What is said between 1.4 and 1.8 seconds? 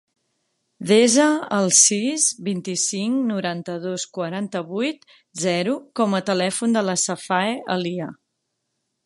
el